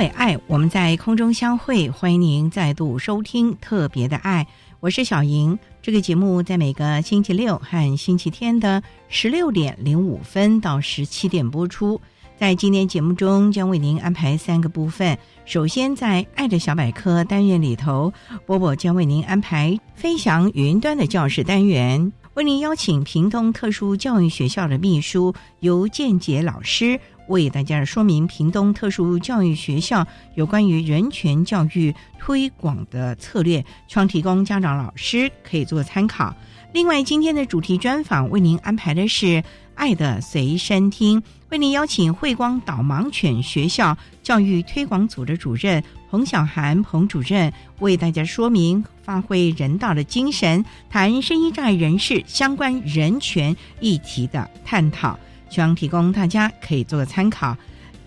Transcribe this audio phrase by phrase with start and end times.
[0.00, 1.90] 为爱，我们在空中相会。
[1.90, 4.42] 欢迎您再度收听《特别的爱》，
[4.80, 5.58] 我是小莹。
[5.82, 12.00] 这个节目在每个星期六和星期天的十六点零五分到十七点播出。
[12.38, 15.18] 在今天节目中，将为您安排三个部分。
[15.44, 18.10] 首先，在“爱的小百科”单元里头，
[18.46, 26.98] 波波将为您安排“飞翔云端”的教室单元，为您邀请屏东特殊教育学校的秘书尤建杰老师
[27.30, 36.34] 为大家说明屏东特殊教育学校有关于人权教育推广的策略，希望提供家长、老师可以做参考。
[36.72, 39.42] 另外，今天的主题专访为您安排的是。
[39.76, 55.18] 爱的随身听，为您邀请慧光导盲犬学校教育推广组的主任彭小涵彭主任为大家说明发挥人道的精神，谈声音障碍人士相关人权议题的探讨，
[55.50, 57.54] 希望提供大家可以做个参考。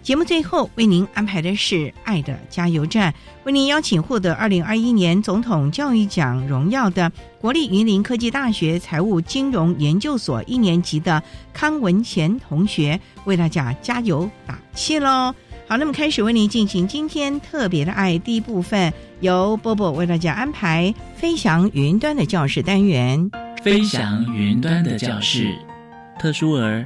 [0.01, 3.13] 节目最后为您安排的是“爱的加油站”，
[3.45, 7.09] 为您邀请获得二零二一年总统教育奖荣耀的
[7.39, 11.23] 国立云林科技大学财务金融研究所一年级的
[11.53, 15.33] 康文贤同学为大家加油打气喽！
[15.69, 23.31] 好，那么开始为您进行今天特别的爱第一部分，由波波为大家安排“飞翔云端”的教室单元。
[23.63, 25.55] 飞翔云端的教室，
[26.19, 26.85] 特殊儿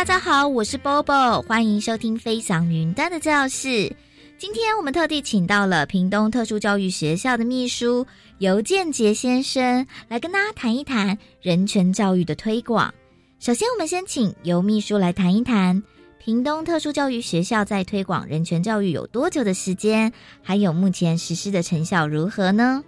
[0.00, 3.94] 大家好，我是 Bobo，欢迎收听飞翔云端的教室。
[4.38, 8.06] 今天我们特地请到了屏东特殊教育学校的秘书
[8.38, 12.94] 尤建杰先生，来跟大家谈一谈人权教育的推广。
[13.40, 15.82] 首先，我们先请尤秘书来谈一谈
[16.18, 20.10] 屏东特殊教育学校在推广人权教育有多久的时间，
[20.42, 22.82] 还有目前实施的成效如何呢？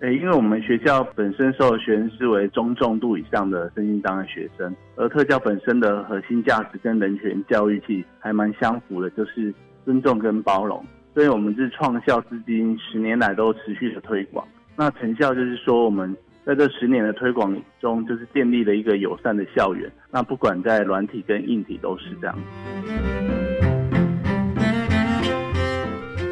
[0.00, 9.54] 诶，因为我们学校本身受学生视为中重度以上的身心障碍学生，而特教本身的核心价值跟人权教育其实还蛮相符的，就是。
[9.84, 14.46] 尊重跟包容，所以我们是创校至今十年来都持续的推广。
[14.76, 19.90] 那成效就是说，我们在这十年的推广中，就是建立了一个友善的校园。
[20.10, 22.38] 那不管在软体跟硬体都是这样。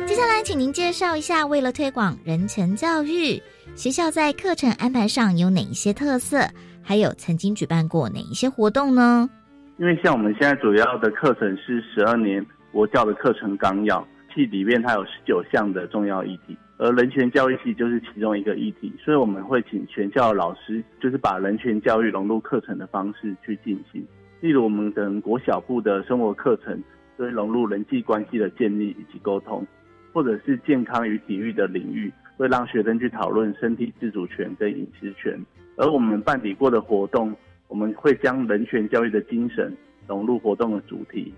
[0.07, 3.41] 接下来，请您介绍一下，为了推广人权教育，
[3.77, 6.39] 学校在课程安排上有哪一些特色？
[6.83, 9.29] 还有曾经举办过哪一些活动呢？
[9.77, 12.45] 因为像我们现在主要的课程是十二年。
[12.73, 24.07] 国教的课程纲要系里面，它有十九项的重要议题，而人权教育系就是其中一个议题，所以我们会请全校老师，就是把人权教育融入课程的方式去进行。
[24.41, 26.83] 例如，我们等国小部的生活课程，
[27.17, 29.67] 会融入人际关系的建立以及沟通，
[30.13, 35.39] 或者是健康与体育的领域，会让学生去讨论身体自主权跟饮食权。
[35.77, 37.35] 而我们办理过的活动，
[37.69, 39.75] 我们会将人权教育的精神
[40.07, 41.33] 融入活动的主题。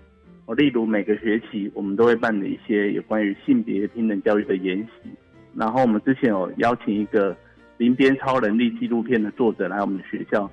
[0.57, 5.09] 例如每个学期，我们都会办理一些有关于性别平等教育的研习。
[5.55, 7.35] 然后我们之前有邀请一个
[7.77, 10.49] 零边超能力纪录片的作者来我们学校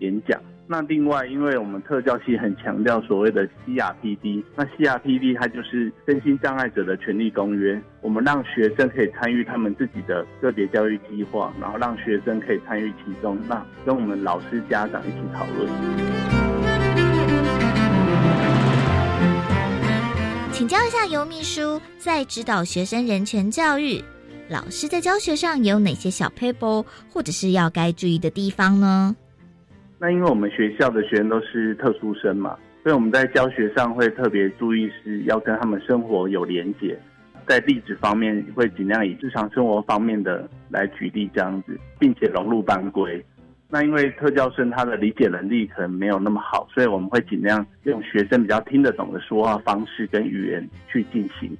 [0.00, 0.40] 演讲。
[0.68, 15.70] 那另外，因为我们特教系很强调所谓的 CRPD，那 CRPD 它就是身心障碍者的权利公约，我们让学生可以参与他们自己的个别教育计划，然后让学生可以参与其中，那跟我们老师、家长一起讨论。
[20.50, 24.02] 请教一下尤秘书，在指导学生人权教育，
[24.48, 29.14] 老师在教学上有哪些小 paper 或者是要该注意的地方呢？
[29.98, 36.98] 那因为我们学校的学生都是特殊生嘛，所以我们在教学上会特别注意是要跟他们生活有连结，
[37.46, 43.24] 在例子方面会尽量以日常生活方面的来举例这样子，并且融入班规。
[43.68, 51.56] 那因为特教生他的理解能力可能没有那么好，所以我们会尽量用学生比较听得懂的说话方式跟语言去进行。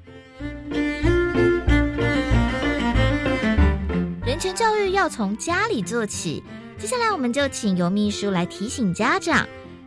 [4.26, 6.44] 人权教育要从家里做起。
[6.78, 9.46] 接下来，我们就请尤秘书来提醒家长，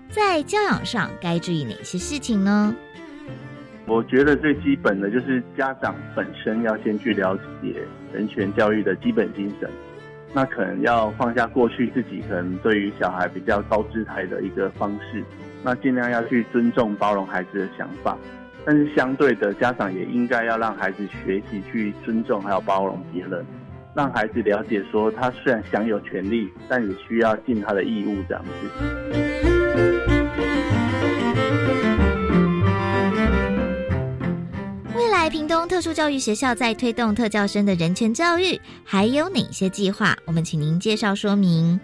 [0.09, 2.75] 在教养上该注意哪些事情呢？
[3.85, 7.75] 我觉得最基本的就是家长本身要先去了解
[8.11, 9.69] 人权教育的基本精神，
[10.33, 15.23] 那可能要放下过去自己可能对于小孩比较高姿态的一个方式，
[15.63, 18.17] 那尽量要去尊重、包容孩子的想法，
[18.65, 23.45] 但是相对的，家长也应该要让孩子学习去尊重还有包容别人。
[23.95, 28.51] 让孩子了解，说他虽然享有权利，但也需要尽他的义务，这样子。
[34.95, 40.15] 未来屏东特殊教育学校在推动特教生的人权教育，还有哪些计划？
[40.25, 41.79] 我们请您介绍说明。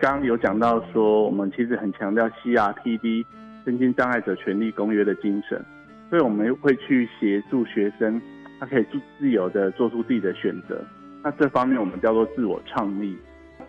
[0.00, 3.24] 刚刚有讲到说，我们其实很强调 CRPD
[3.64, 5.62] 身心障碍者权利公约的精神，
[6.08, 8.22] 所以我们会去协助学生，
[8.58, 10.82] 他可以自自由的做出自己的选择。
[11.22, 13.14] 那这方面我们叫做自我倡议，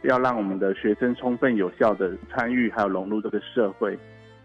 [0.03, 3.99] 要让我们的学生充分有效的参与，还有融入这个社会，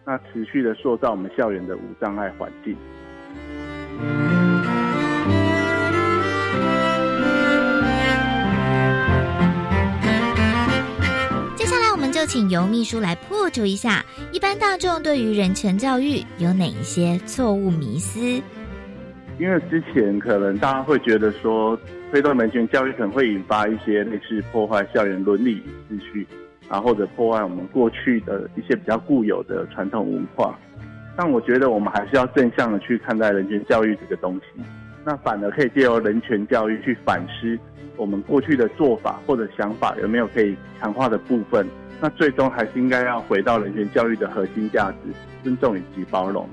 [0.05, 2.77] 那持续的塑造我们校园的无障碍环境。
[11.55, 18.43] 接下来我们就请尤秘书来破除一下一般大众对于人权教育有哪一些错误迷思。
[19.39, 21.79] 因为之前可能大家会觉得说。
[22.13, 25.61] 推动人权教育可能会引发一些类似破坏校园伦理
[25.91, 26.25] 秩序，
[26.69, 30.57] 啊，或者破坏我们过去的一些比较固有的传统文化。
[31.17, 34.63] 但我觉得我们还是要正向的去看待人权教育这个东西。
[35.05, 37.59] 那反而可以借由人权教育去反思
[37.97, 41.67] 我们过去的做法或者想法有没有可以强化的部分。
[42.01, 45.13] 那最终还是应该要回到人权教育的核心价值：
[45.43, 46.49] 尊重以及包容。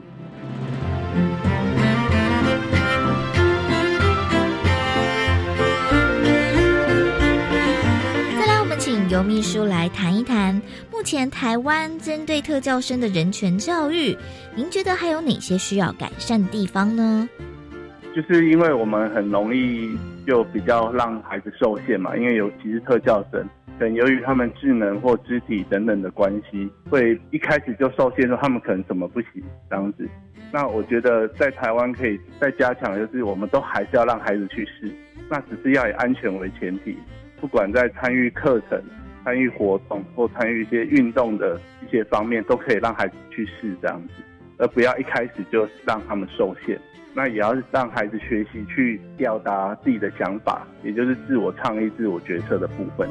[8.91, 14.15] 由秘书来谈一谈，目前台湾针对特教生的人权教育，
[14.55, 17.29] 您觉得还有哪些需要改善的地方呢？
[18.13, 19.97] 就是因为我们很容易
[20.27, 23.47] 就比较让孩子受限嘛，因为尤其是特教生，
[23.79, 29.29] 可能由于他们智能或肢体等等的关系，会一开始就受限，说他们可能什么不行
[29.69, 30.07] 这样子。
[30.51, 34.93] 那我觉得在台湾可以再加强，就是我们都还是要让孩子去试，
[35.29, 36.97] 那只是要以安全为前提，
[37.43, 38.81] 不管在参与课程。
[39.25, 44.13] 参与活动或参与一些运动的一些方面，都可以让孩子去试这样子，
[44.57, 46.77] 而不要一开始就让他们受限。
[47.13, 53.09] 那也要让孩子学习去表达自己的想法，也就是自我倡议、自我决策的部分。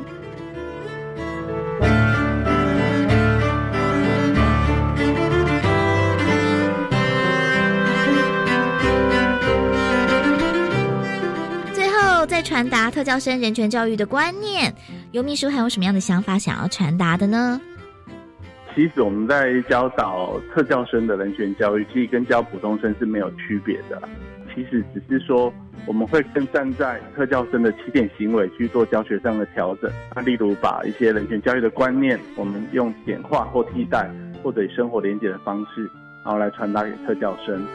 [12.62, 14.72] 传达特教生人权教育的观念，
[15.10, 17.60] 尤秘书还有什么样的想法想要传达的呢？
[18.72, 24.00] 其实我们在教导特教生的人权教育，其实跟教普通生是没有区别的。
[24.54, 25.52] 其实只是说，
[25.86, 29.90] 我们会更站在特教生的起点行为去做教学上的调整。
[30.14, 34.08] 那例如把一些人权教育的观念，我们用简化或替代，
[34.40, 35.90] 或者以生活连接的方式，
[36.24, 37.66] 然后来传达给特教生。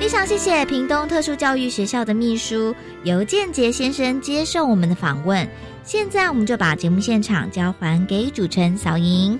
[0.00, 5.48] 非常谢谢屏东特殊教育学校的秘书尤建杰先生接受我们的访问。
[5.86, 9.38] 现在我们就把节目现场交还给主持人小莹。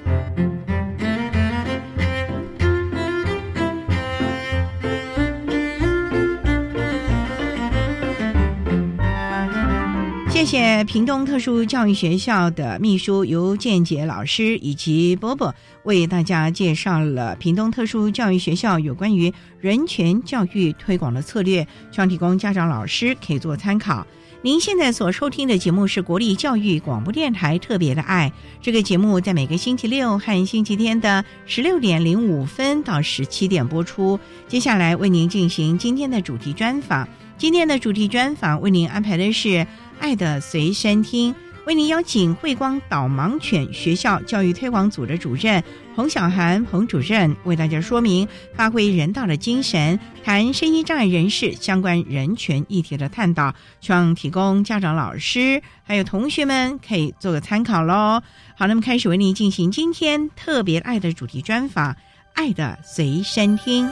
[10.36, 24.06] 谢谢屏东特殊教育学校的秘书尤建杰老师以及波波为大家介绍了屏东特殊教育学校有关于人权教育推广的策略，希望提供家长老师可以做参考。
[24.42, 34.20] 您现在所收听的节目是国立教育广播电台特别的爱，这个节目在每个星期六和星期天的十六点零五分到十七点播出。
[34.46, 39.66] 接下来为您进行今天的主题专访，今天的主题专访为您安排的是。
[39.98, 41.34] 爱的随身听，
[41.66, 45.62] 为您邀请慧光导盲犬学校教育推广组的主任
[45.94, 58.22] 洪小涵洪主任为大家说明发挥人道的精神，谈声音障碍人士相关人权议题的探讨，希望提供家长、老师还有同学们可以做个参考喽。
[58.56, 61.92] 好，那么开始为您进行今天特别爱的主题专访，
[62.34, 63.88] 《爱的随身听》。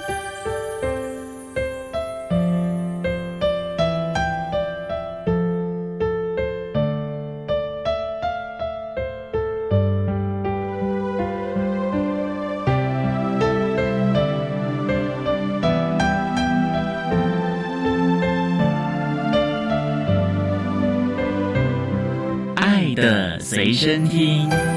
[23.64, 24.73] 随身听。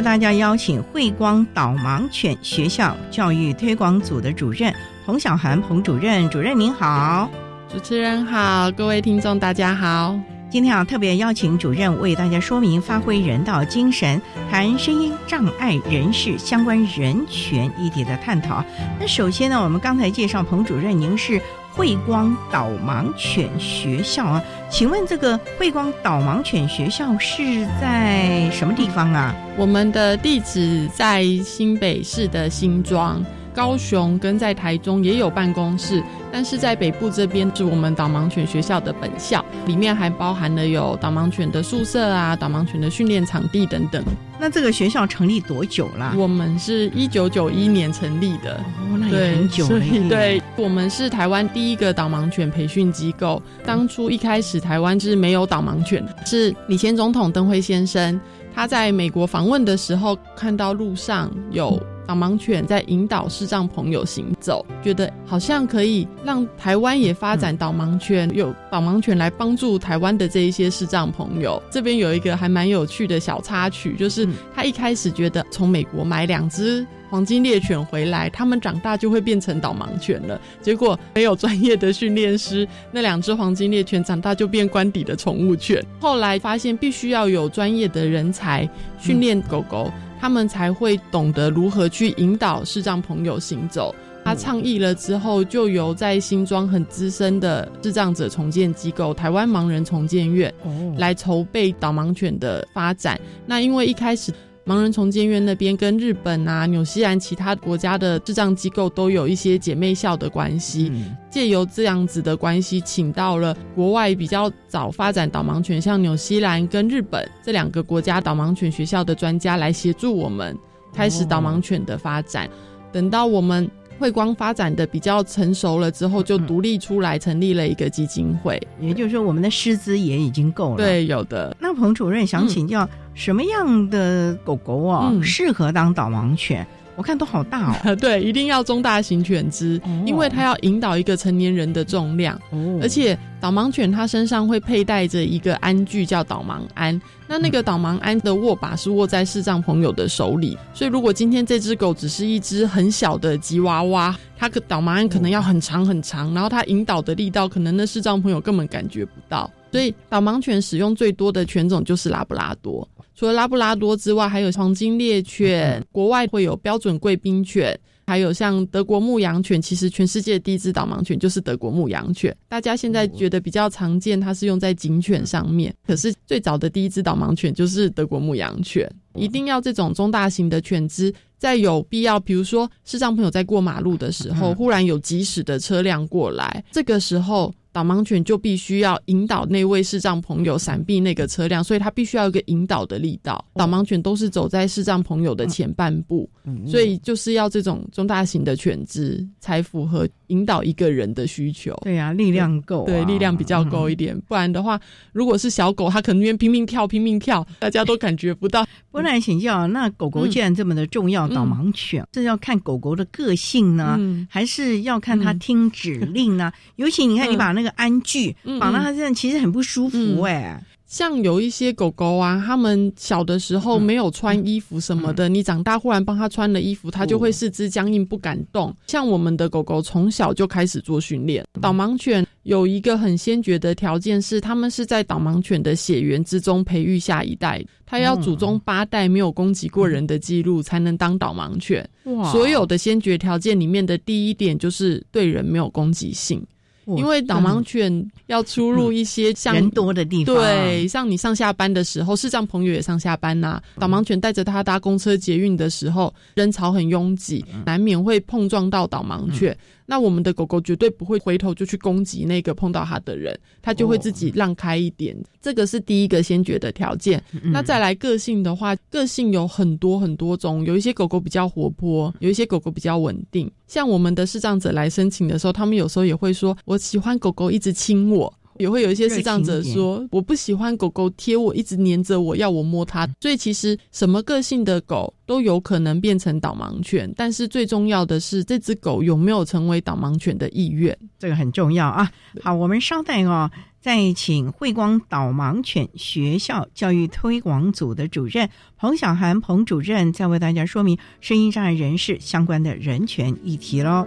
[0.00, 7.28] 大家邀请慧光导盲犬学校教育推广组的主任彭小涵彭主任，主任您好，
[7.68, 10.18] 主持人好，各位听众大家好。
[10.50, 18.64] 今天啊，特别邀请主任为大家说明发挥人道精神，谈声音障碍人士相关人权议题的探讨。
[18.98, 21.40] 那首先呢，我们刚才介绍彭主任，您是。
[21.72, 29.32] 慧光导盲犬学校啊，请问这个慧光导盲犬学校是在什么地方啊？
[29.56, 33.24] 我们的地址在新北市的新庄。
[33.52, 36.02] 高雄跟在台中也有办公室，
[36.32, 44.02] 但是在北部这边是我们导盲犬学校的本校，里面还包含了有导盲犬的宿舍啊、导盲犬的训练场地等等。
[44.38, 46.14] 那这个学校成立多久啦？
[46.16, 49.80] 我们是一九九一年成立的，哦，那也很久了。
[50.08, 53.42] 对，我们是台湾第一个导盲犬培训机构。
[53.64, 58.18] 当初一开始台湾是没有导盲犬，是李前总统登辉先生
[58.54, 61.80] 他在美国访问的时候看到路上有。
[62.10, 71.62] 导盲犬在引导视障朋友行走，觉得好像可以让台湾也发展导盲犬，有导盲犬来帮助台湾的这一些视障朋友。
[71.70, 80.40] 这边有一个还蛮有趣的小插曲，就是他一开始觉得从美国买两只黄金猎犬回来，他们长大就会变成导盲犬了。
[80.60, 85.80] 结果没有专业的训练师，那两只黄金猎犬长大就变官邸的宠物犬。
[86.00, 89.92] 后来发现必须要有专业的人才训练狗狗。
[90.20, 93.94] 他们才会懂得如何去引导视障朋友行走。
[94.22, 100.52] 他倡议了之后，就由在新庄很资深的智障者重建机构——台湾盲人重建院，
[100.98, 103.18] 来筹备导盲犬的发展。
[103.46, 104.30] 那因为一开始。
[104.70, 110.92] 盲人重建院那边跟日本啊、纽西兰其他国家的智障机构都有一些姐妹校的关系，
[111.28, 120.56] 借由这样子的关系，请到了国外比较早发展导盲犬，像纽西兰跟日本这两个国家导盲犬学校的专家来协助我们
[120.94, 122.48] 开始导盲犬的发展。
[122.92, 123.68] 等到我们。
[124.00, 128.60] 慧光发展的比较成熟了之后，就独立出来成立了一个基金会。
[128.80, 130.76] 也就是说，我们的师资也已经够了。
[130.78, 131.54] 对，有的。
[131.60, 136.66] 那彭主任想请教，什么样的狗狗啊适合当导盲犬？
[136.96, 137.96] 我看都好大哦。
[138.00, 142.34] 对，一定要中大型犬只，因为它要引导一个成年人的重量。
[142.50, 142.78] 哦。
[142.82, 147.00] 而且导盲犬它身上会佩戴着一个鞍具，叫导盲鞍。
[147.30, 159.48] 那那个导盲鞍的握把是握在视障朋友的手里，所以如果今天这只狗只是一只很小的吉娃娃，它可导盲鞍可能要很长很长，然后它引导的力道可能那视障朋友根本感觉不到。
[159.70, 162.86] 所以导盲犬使用最多的犬种就是拉布拉多。
[163.14, 167.78] 除了拉布拉多之外，还有黄金猎犬，国外会有标准贵宾犬，
[168.10, 169.62] 还有像德国牧羊犬。
[169.62, 172.36] 其实全世界第一只导盲犬就是德国牧羊犬。
[172.48, 175.72] 大家现在觉得比较常见，它是用在警犬上面。
[175.86, 178.90] 可是最早的第一只导盲犬就是德国牧羊犬。
[179.14, 193.44] 一定要这种中大型的犬只，在有必要，比如说视障朋友在过马路的时候，忽然有急驶的车辆过来，这个时候导盲犬就必须要引导那位视障朋友闪避那个车辆，所以它必须要有一个引导的力道。
[193.54, 196.28] 导盲犬都是走在视障朋友的前半部，
[196.66, 201.76] 所以就是要这种中大型的犬只才符合引导一个人的需求。
[201.82, 204.20] 对呀，力量够，对，力量比较够一点。
[204.28, 204.80] 不然的话，
[205.12, 208.66] 如果是小狗，它可能拼命跳、拼命跳，大家都感觉不到。
[208.90, 213.98] 不然请教，那狗狗既然这么的重要，导盲犬是要看狗狗的个性呢，
[214.28, 216.50] 还是要看它听指令呢？
[216.74, 220.62] 尤其你看，你把那个鞍具绑到它身上，其实很不舒服哎。
[220.86, 228.74] 像有一些狗狗啊，它们小的时候没有穿衣服什么的，你长大忽然帮它穿了衣服，它就会四肢僵硬不敢动。
[228.88, 241.88] 像我们的狗狗从小就开始做训练，导盲犬有一个很先决的条件是，它们是在导盲犬的血缘之中培育下一代，它要祖宗八代没有攻击过人的记录才能当导盲犬。
[242.32, 246.44] 所有的先决条件里面的第一点就是对人没有攻击性。
[246.86, 253.60] 因为导盲犬要出入一些像人多的地方，对，像你上下班的时候，视障朋友也上下班呐。
[253.78, 259.56] 导盲犬带着它搭公车、捷运的时候，人潮很拥挤，难免会碰撞到导盲犬。
[259.90, 265.16] 那我们的狗狗绝对不会回头就去攻击那个碰到它的人，它就会自己让开一点。
[265.42, 267.20] 这个是第一个先决的条件。
[267.42, 273.50] 那再来个性的话，个性有很多很多种，有一些狗狗比较活泼，有一些狗狗比较稳定。
[273.66, 292.10] 像我们的视障者来申请的时候，他们有时候也会说：“我喜欢狗狗一直亲我。”也会有一些视障者说：“我不喜欢狗狗贴我，一直黏着我，要我摸它。”所以其实什么个性的狗都有可能变成导盲犬，但是最重要的是这只狗有没有成为导盲犬的意愿，这个很重要啊。
[292.42, 293.50] 好，我们稍待哦，
[293.80, 304.06] 再请慧光导盲犬学校教育推广组的主任彭小涵彭主任，再为大家说明声音障碍人士相关的人权议题喽。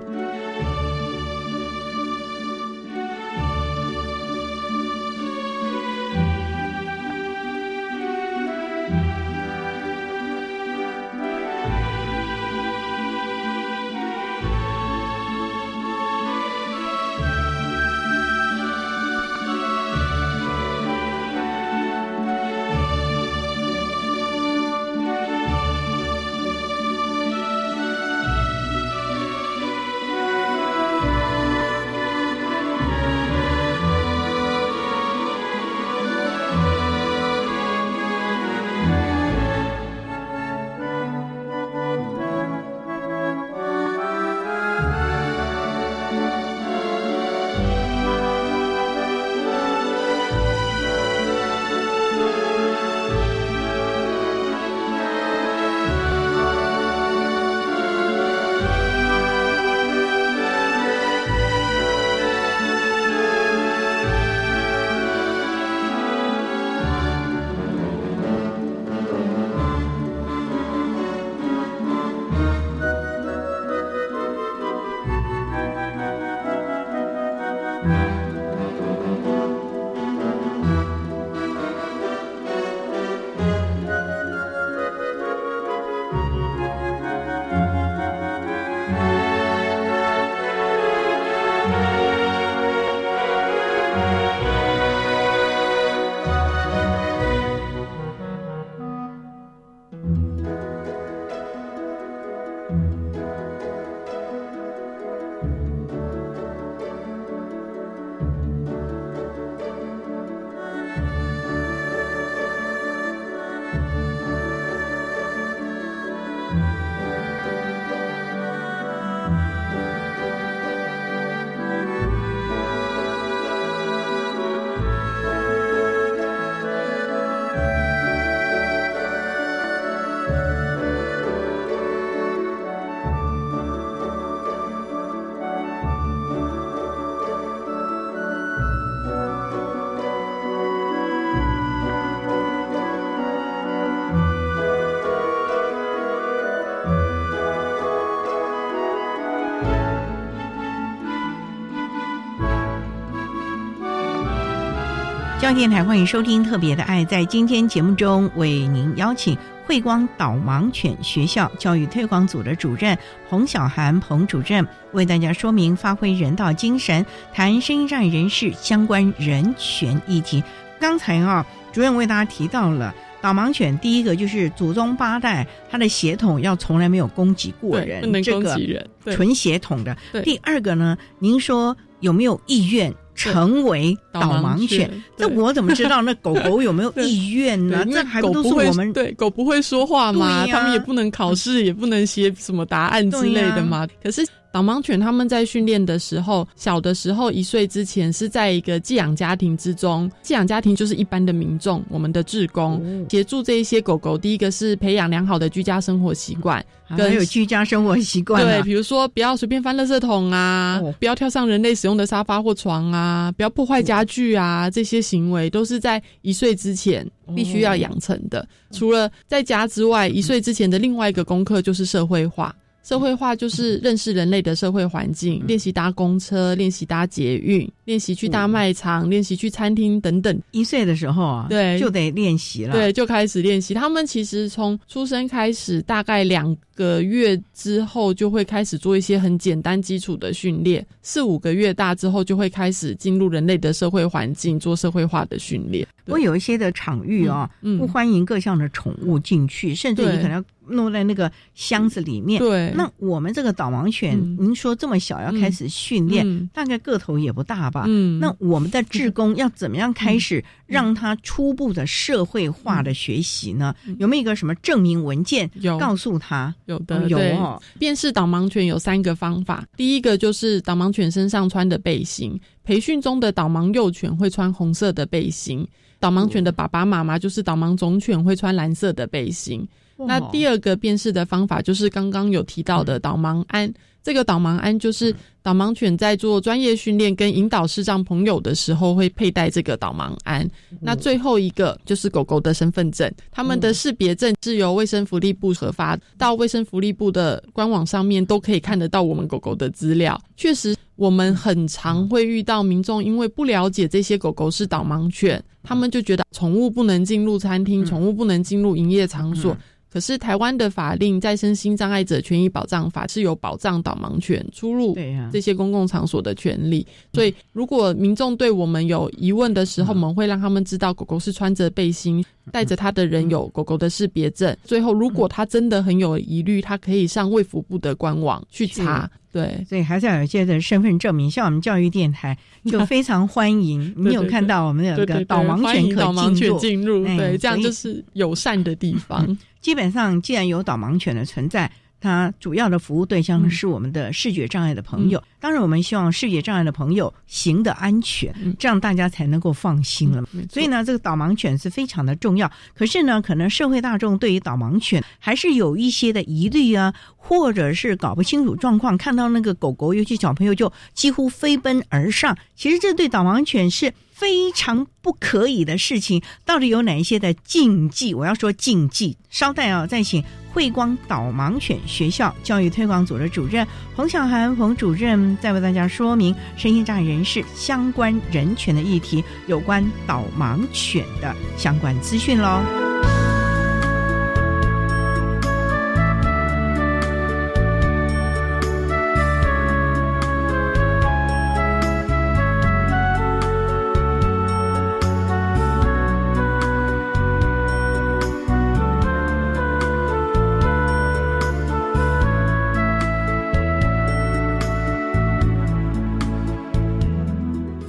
[155.40, 157.04] 交电台欢迎收听《特别的爱》。
[157.08, 162.98] 在今天节目中，为您邀请慧光导盲犬学校教育推广组的主任
[163.30, 170.42] 彭小涵彭主任，为大家说明发挥人道精神，谈声音障碍人士相关人权议题。
[170.80, 179.96] 刚才啊，主任为大家提到了导盲犬，第一个就是祖宗八代，它的血统要从来没有攻击过人，不能攻击人，纯血统的。
[180.24, 182.94] 第二个呢，您说有没有意愿？
[183.16, 184.90] 成为导盲犬。
[185.18, 187.86] 那我怎么知道那狗狗有没有 意愿呢？
[187.92, 190.46] 这还不都是我们对狗不会说话嘛？
[190.48, 193.88] 他们也不能考试，也不能写什么答案之类的嘛。
[194.02, 194.26] 可是。
[194.54, 204.16] 导盲犬他们在训练的时候，小的时候一岁之前是在一个寄养家庭之中，寄养家庭就是一般的民众，我们的志工协助这一些狗狗。
[204.16, 217.04] 第一个是培养良好的居家生活习惯，还有居家生活习惯，对，比如说不要随便翻垃圾桶啊，不要跳上人类使用的沙发或床啊，不要破坏家具啊，这些行为都是在一岁之前
[217.36, 218.48] 必须要养成的。
[218.70, 222.56] 除了在家之外，一岁之前的另外一个功课就是社会化。
[222.84, 230.38] 社会化就是认识人类的社会环境，练习搭公车，练习搭捷运，练习去大卖场，练习去餐厅等等。
[230.52, 232.74] 一岁的时候啊，对，就得练习了。
[232.74, 233.74] 对，就开始练习。
[233.74, 240.86] 他们其实从出生开始，大概两个月之后就会开始做一些很简单基础的训练。
[241.02, 245.88] 四五个月大之后，就会开始进入人类的社会环境，做社会化的训练。
[246.04, 250.44] 不过有一些的场域啊，不欢迎各项的宠物进去，甚至你可能。
[250.66, 252.40] 弄在那个箱子里面。
[252.40, 257.86] 对，那我们这个导盲犬，您说这么小要开始训练，大概个头也不大吧？
[257.88, 263.76] 嗯，那我们的志工要怎么样开始让它初步的社会化的学习呢？
[263.98, 265.50] 有没有一个什么证明文件？
[265.56, 267.62] 有，告诉他有的有哦。
[267.80, 275.68] 辨识导盲犬有三个方法，第一个就是导盲犬身上穿的背心，培训中的导盲幼犬会穿红色的背心，
[276.00, 279.68] 导盲犬的爸爸妈妈就是导盲种犬会穿蓝色的背心。
[280.08, 283.72] 那第二个辨识的方法就是刚刚有提到的导盲鞍，
[284.04, 290.50] 这个导盲鞍就是导盲犬在做专业训练跟引导视障朋友的时候会佩戴这个导盲鞍。
[290.80, 300.20] 那最后一个就是狗狗的身份证，他们的识别证是由卫生福利部核发，到卫生福利部的官网上面都可以看得到我们狗狗的资料。
[300.36, 309.56] 确实，我们很常会遇到民众因为不了解这些狗狗是导盲犬，他们就觉得宠物不能进入餐厅，宠物不能进入营业场所。
[309.94, 314.98] 可是台湾的法令再生心障碍者权益保障法是有保障导盲犬出入
[315.32, 324.58] 这些公共场所的权利，所以如果民众对我们有疑问的时候，我们会让他们知道狗狗是穿着背心，带着它的人有狗狗的识别证。
[324.64, 329.08] 最后，如果他真的很有疑虑，他可以上卫福部的官网去查。
[329.34, 331.30] 对，所以还是要有一些的身份证明。
[331.30, 332.38] 像我们教育电台
[332.72, 339.38] 就非常欢迎， 你有看到我们有个导盲犬可进入，对，这样就是友善的地方。
[339.60, 341.70] 基本上，既然有导盲犬的存在。
[342.04, 350.22] 它主要的服务对象是我们的视觉障碍的朋友，当然我们希望视觉障碍的朋友行的安全，这样大家才能够放心了。
[350.52, 352.52] 所以呢，这个导盲犬是非常的重要。
[352.76, 362.38] 可是呢，可能社会大众对于导盲犬还是有一些的疑虑啊，或者是搞不清楚状况，看到那个狗狗，尤其小朋友就几乎飞奔而上。
[362.54, 363.94] 其实这对导盲犬是。
[364.24, 368.14] 非常不可以的事情，到底有哪一些的禁忌？
[368.14, 369.18] 我要说禁忌。
[369.30, 382.62] 稍待啊，再请慧光导盲犬学校教育推广组的主任彭小涵彭主任，再为大家说明身心障碍人士相关人权的议题，有关导盲犬的相关资讯喽。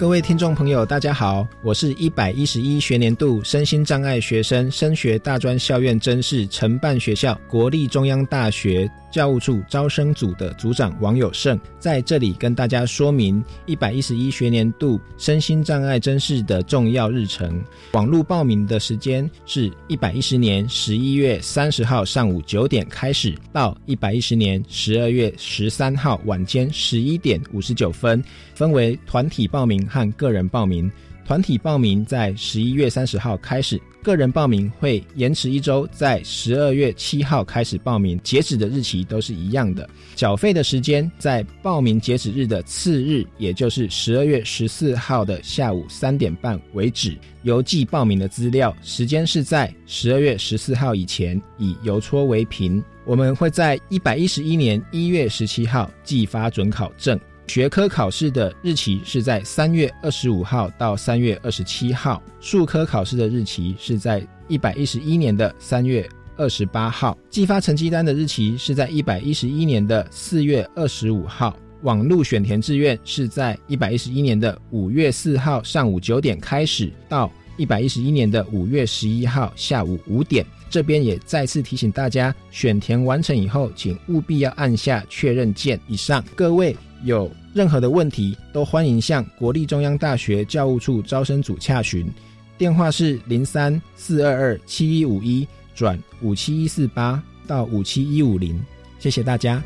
[0.04, 8.86] 各位听众朋友，大家好，我是一百一十一学年度身心障碍学生升学大专校院真试承办学校国立中央大学。
[9.14, 17.62] 教务处招生组的组长王友胜在这里跟大家说明一百一十一学年度身心障碍真试的重要日程。
[17.92, 28.20] 网络报名的时间是一百一十年十一月三十号上午九点开始，到一百一十年十二月十三号晚间十一点五十九分，
[28.52, 30.90] 分为团体报名和个人报名。
[31.24, 33.80] 团体报名在十一月三十号开始。
[34.02, 39.88] 个人报名会延迟一周，在十二月七号开始报名，截止的日期都是一样的。
[40.14, 47.16] 缴费的时间在报名截止日的次日，也就是十二月十四号的下午三点半为止。
[47.44, 52.82] 邮寄报名的资料时间是在十二月十四号以前，以邮戳为凭。
[53.06, 57.18] 我们会在一百一十一年一月十七号寄发准考证。
[57.46, 71.56] 学科考试的日期是在三月二十五号到三月二十七号，数科考试的日期是在一百一十一年的三月二十八号，寄发成绩单的日期是在一百一十一年的四月二十五号。
[71.82, 80.44] 网络选填志愿是在一百一十一年的五月四号上午九点开始，到一百一十一年的五月十一号下午五点。
[80.70, 85.78] 这边也再次提醒大家，选填完成以后，请务必要按下确认键。
[85.86, 86.74] 以上各位
[87.04, 92.10] 有任何的问题，都欢迎向国立中央大学教务处招生组洽询，
[92.58, 98.60] 电话是零三四二二七一五一转五七一四八到五七一五零。
[98.98, 99.62] 谢谢大家。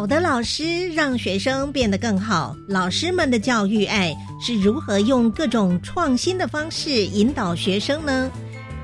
[0.00, 2.56] 好的老师让学生变得更好。
[2.66, 8.30] 老师们的教育爱是如何用各种创新的方式引导学生呢？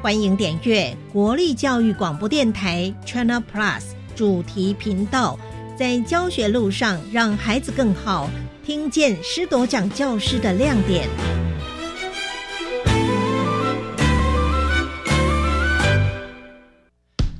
[0.02, 3.80] 欢迎点阅国立教育广播电台 China Plus
[4.14, 5.38] 主题频道，
[5.74, 8.28] 在教学路上让孩子更好，
[8.62, 11.08] 听见师铎奖教师的亮点。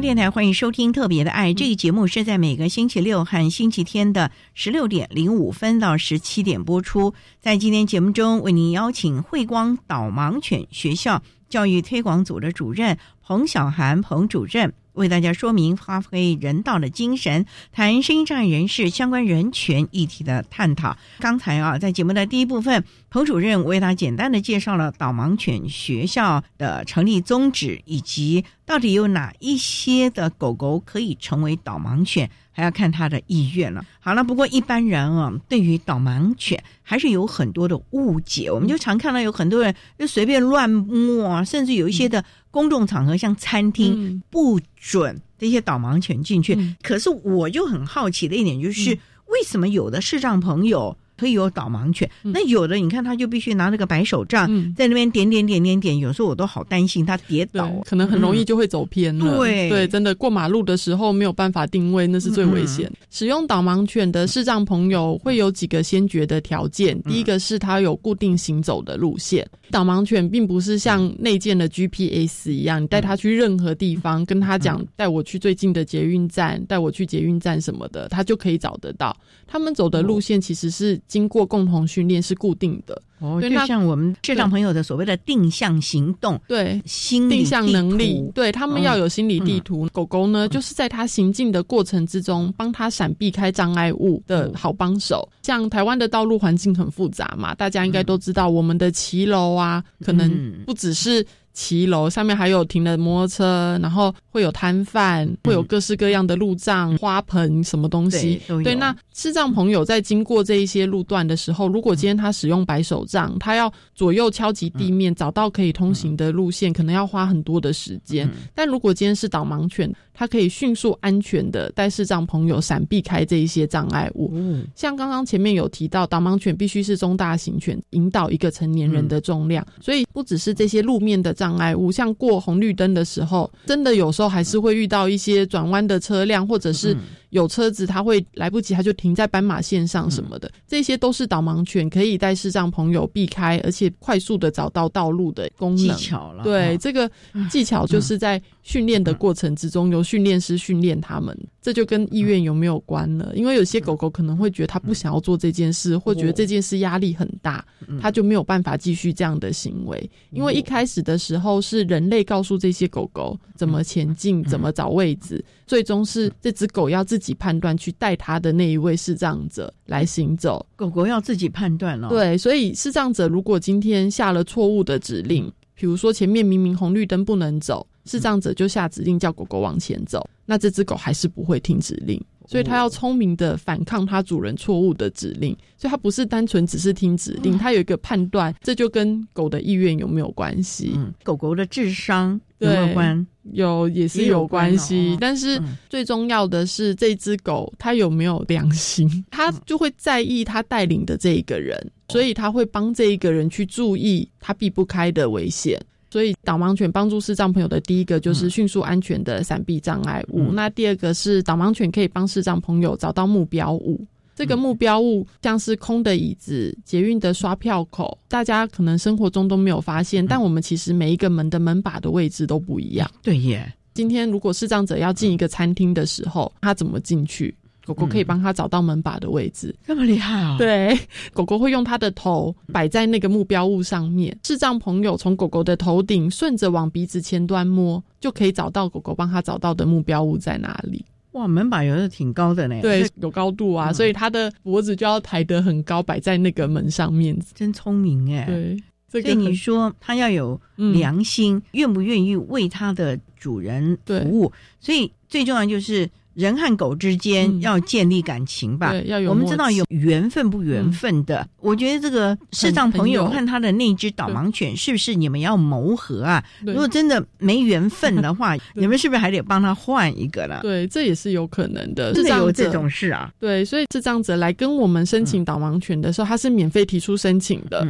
[0.00, 7.14] 电台欢迎收听《特别的爱》这个节目，是在每个星期六和星期天的十六点零五分到十七点播出。
[7.40, 14.72] 在今天节目中，为您邀请慧光导盲犬学校教育推广组的主任彭小涵彭主任。
[14.92, 20.96] 为大家说明发挥人道的精神，谈声音障碍人士相关人权议题的探讨。
[21.20, 32.30] 刚才啊，在节目的第一部分，彭主任为大家简单的介绍了导盲犬学校的成立宗旨，以及到底有哪一些的狗狗可以成为导盲犬。
[32.50, 33.86] 还要看它的意愿了。
[34.00, 38.50] 好了，不过一般人啊，对于导盲犬还是有很多的误解。
[38.50, 46.74] 我们就常看到有很多人就随便乱摸，甚至有一些的公众场合，像餐厅不准这些导盲犬进去。
[46.82, 48.90] 可是我就很好奇的一点就是，
[49.26, 50.98] 为什么有的视障朋友？
[51.18, 59.36] 可以有导盲犬，那有的你看他就必须拿那个白手杖在那边点点点点点，有时候我都好担心他跌倒，可能很容易就会走偏了。
[59.36, 62.90] 对对，真的过马路的时候没有办法定位，那是最危险。
[63.10, 69.44] 使用导盲犬的视障朋友会有几个先决的条件，第一个是他有固定行走的路线。
[69.70, 79.16] 导盲犬并不是像内建的 GPS 一样，你带它去任何地方，跟他讲带我去最近的捷运站，带我去捷运站什么的，它就可以找得到。
[79.46, 80.96] 他们走的路线其实是。
[81.08, 83.02] 经过共同训练是固定的。
[83.18, 89.88] 哦，就像我们社长朋友的所谓的定向行动，对，心理定向能力，对他们要有心理地图。
[89.92, 95.28] 狗狗呢，就是在它行进的过程之中，帮它闪避开障碍物的好帮手。
[95.42, 108.40] 像台湾的道路环境很复杂嘛，大家应该都知道，我们的骑楼啊，可能不只是骑楼，上面还有停了摩托车，然后会有摊贩，会有各式各样的路障、花盆什么东西。
[108.62, 118.28] 对，那视障朋友在经过这一些路段的时候，如果今天他使用白手杖，他要左右敲击地面，找到可以通行的路线，可能要花很多的时间。
[118.54, 124.32] 但如果今天是导盲犬，它可以迅速安全的带视障朋友闪避开这一些障碍物。
[124.74, 136.94] 像刚刚前面有提到，导盲犬必须是中大型犬，引导一个成年人的重量，所以不只是这些路面的障障碍物，像过红绿灯的时候，真的有时候还是会遇到一些转弯的车辆，或者是。
[137.30, 145.76] 有车子，他会来不及，他就停在斑马线上什么的，这些都是导盲犬可以带视障朋友避开，而且快速的找到道路的功能。
[145.76, 147.10] 技巧了，对这个
[147.50, 153.32] 技巧就是在训练的过程之中，由训练师训练他们，这就跟意愿有没有关了？
[153.34, 157.64] 因为有些狗狗可能会觉得它不想要做这件事，或觉得这件事压力很大，
[158.00, 160.10] 它就没有办法继续这样的行为。
[160.30, 165.44] 因为一开始的时候是人类告诉这些狗狗怎么前进，怎么找位置。
[165.66, 170.64] 最终是这只狗要自己判断，去带他的那一位视障者来行走。
[170.76, 172.08] 狗狗要自己判断了。
[172.08, 182.22] 对，所以视障者如果今天下了错误的指令，比如说前面明明红绿灯不能走，视障者就下指令叫狗狗往前走，那这只狗还是不会听指令。
[182.48, 190.98] 所以它要聪明的反抗它主人错误的指令，所以它不是单纯只是听指令，它有一个判断，这就跟狗的意愿有没有关系？
[191.22, 193.26] 狗狗的智商有没有关？
[193.52, 205.78] 有也是有关系，但是最重要的是这只狗它有没有良心，它就会在意它带领的这一个人，所以它会帮这一个人去注意他避不开的危险。
[206.10, 210.50] 所以导盲犬帮助视障朋友的第一个就是迅速安全的闪避障碍物。
[210.52, 214.04] 那第二个是导盲犬可以帮视障朋友找到目标物。
[214.34, 223.10] 这个目标物像是空的椅子、捷运的刷票口，大家可能生活中都没有发现，但我们其实每一个门的门把的位置都不一样。
[223.20, 227.52] 对耶，今天如果视障者要进一个餐厅的时候，他怎么进去？
[227.88, 230.58] 狗狗可以帮他找到门把的位置，这么厉害啊！
[230.58, 230.94] 对，
[231.32, 241.02] 狗狗会用它的头摆在那个目标物上面，视障朋友从狗狗的头顶顺着往鼻子前端摸，就可以找到狗狗帮他找到的目标物在哪里。
[241.32, 247.34] 哇，门把有的挺高的呢，对，有高度啊，所以它的脖子就要抬得很高，摆在那个门上面。
[247.54, 248.44] 真聪明哎！
[248.44, 248.76] 对，
[249.10, 250.60] 所以你说它要有
[250.92, 254.52] 良心，愿不愿意为它的主人服务？
[254.78, 256.06] 所以最重要就是。
[256.38, 259.30] 人和狗之间要建立感情吧，要有。
[259.30, 266.44] 我们知道有缘分不缘分的，我觉得这个视障朋友和他的那只导盲犬，是不是你们要谋合啊？
[266.64, 270.60] 如果真的没缘分的话，你们是不是还得帮他换一个了？
[270.62, 272.14] 对，这也是有可能的。
[272.14, 273.32] 是有这种事啊？
[273.40, 277.84] 对，所以智障者来跟我们申请导盲犬的时候，他是免费提出申请的。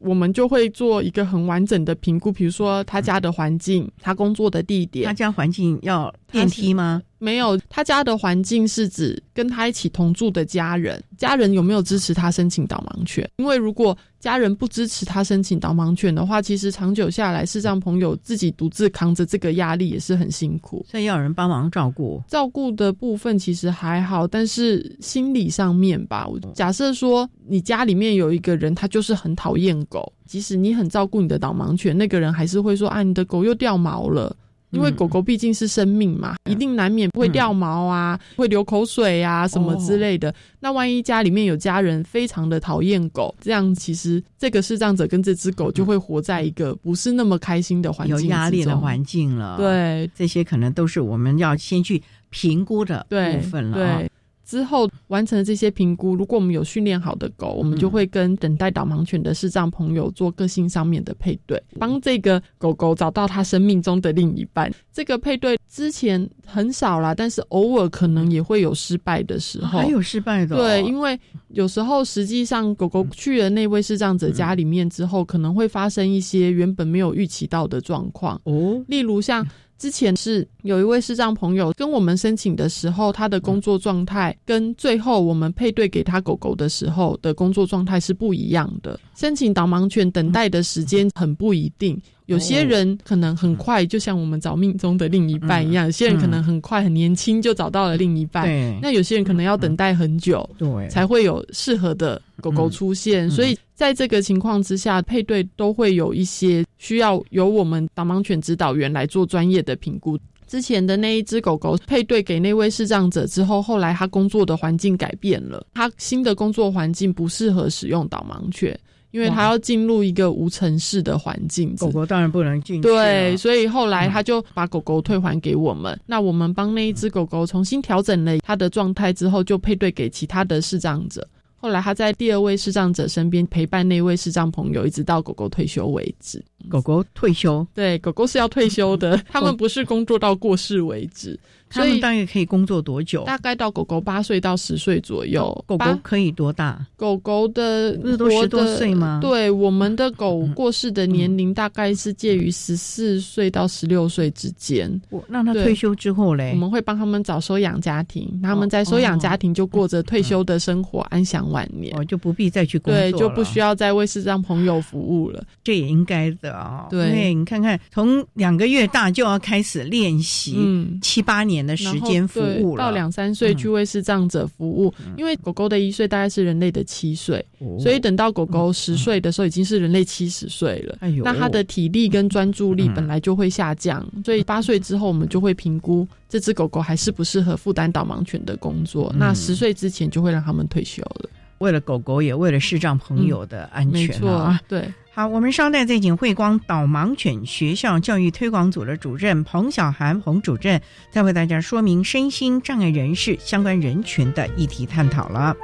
[0.00, 5.06] 我们就会做一个很完整的评估，比如说他家的环境，他工作的地点。
[5.06, 7.00] 他家环境要电梯吗？
[7.22, 13.30] 没有，他家的环境是指跟他一起同住的家人，家人有没有支持他申请导盲犬？
[13.36, 20.84] 因为如果家人不支持他申请导盲犬的话，其实长久下来，视障朋友自己独自扛着这个压力也是很辛苦。
[20.90, 34.34] 所以要有人帮忙照顾，照顾的部分其实还好，但是心理上面吧，假设说你家里面有一个人，他就是很讨厌狗，即使你很照顾你的导盲犬，那个人还是会说啊，你的狗又掉毛了。
[34.72, 40.34] 因为狗狗毕竟是生命嘛，一定难免会掉毛啊，会流口水啊，什么之类的。
[40.58, 49.56] 那万一家里面有家人非常的讨厌狗，这样其实这个视障者跟这只狗就会活在一个不是那么开心的环境，有压力的环境了。
[49.58, 53.76] 对，这些可能都是我们要先去评估的部分了。
[53.76, 54.10] 对。
[54.44, 64.72] 之后完成这些评估，如果我们有训练好的狗，我们就会跟等待导盲犬的视障朋友做个性上面的配对，帮这个狗狗找到它生命中的另一半。
[64.92, 70.56] 这个配对之前很少啦，但是偶尔可能也会有失败的时候，还有失败的。
[70.56, 79.46] 对，因为有时候实际上狗狗去了那位视障者家里面之后，可能会发生一些原本没有预期到的状况哦，例如像。
[79.82, 88.96] 之前是有一位视障朋友跟我们申请的时候，他的工作状态跟最后我们配对给他狗狗的时候的工作状态是不一样的。
[89.16, 98.46] 申请导盲犬等待的时间很不一定，有些人可能很快，就像我们找命中的另一半一样；有些人可能很快很年轻就找到了另一半。
[98.80, 103.30] 那有些人可能要等待很久，对，才会有适合的狗狗出现。
[103.30, 103.56] 所以。
[103.74, 110.16] 在这个情况之下，配对都会有一些需要由我们导盲犬指导员来做专业的评估。
[110.46, 118.78] 之前的那一只狗狗配对给那位视障者之后，后来他工作的环境改变了，他新的工作环境不适合使用导盲犬。
[119.12, 122.88] 因为它要进入一个无尘室的环境，狗狗当然不能进去。
[122.88, 125.96] 对，所以后来他就把狗狗退还给我们。
[126.06, 131.26] 那我们帮那一只狗狗重新调整了它的状态之后，就配对给其他的视障者。
[131.54, 136.42] 后来他在第二位视障者身边陪伴那位视障朋友，一直到狗狗退休为止。
[136.68, 141.38] 狗狗退休，对，狗狗是要退休的， 他们不是工作到过世为止。
[141.72, 143.24] 他们大概可以工作多久？
[143.24, 145.52] 大概到狗狗八岁到十岁左右。
[145.66, 146.84] 狗狗可以多大？
[146.96, 149.18] 狗狗的不是都十多岁吗？
[149.22, 155.00] 对，我们的狗过世的年龄大概是介于十四岁到十六岁之间。
[155.10, 156.50] 我那他退休之后嘞？
[156.52, 161.96] 我们会帮他们找收养家庭，他们在收养家庭就过着退休的生活，安享晚年。
[161.96, 165.42] 哦，就不必再去工作对，就不需要再为视障朋友服务了。
[165.64, 166.86] 这也应该的啊。
[166.90, 170.56] 对，你看看，从两个月大就要开始练习，
[171.00, 174.92] 七八年的时间服务了，到两三岁去为视障者服务。
[175.16, 177.44] 因为狗狗的一岁大概是人类的七岁，
[177.78, 180.98] 所以等到狗狗十岁的时候，已经是人类七十岁了。
[181.24, 189.12] 那它的体力跟专注力本来就会下降，所以八岁之后我们就会评估这只狗狗还适不适合负担导盲犬的工作。
[189.16, 191.28] 那十岁之前就会让他们退休了。
[191.62, 194.60] 为了狗狗，也为了视障朋友的安全啊！
[194.66, 194.92] 对。
[195.14, 205.54] 好，我们稍待再请慧光导盲犬学校教育推广组的主任彭小涵彭主任，再为大家说明身心障碍人士相关人群的议题探讨了。